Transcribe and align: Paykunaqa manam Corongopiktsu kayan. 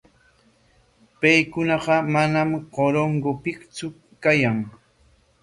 Paykunaqa 1.19 1.95
manam 2.15 2.49
Corongopiktsu 2.79 3.87
kayan. 4.23 4.57